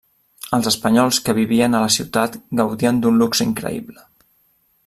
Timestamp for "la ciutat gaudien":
1.85-3.05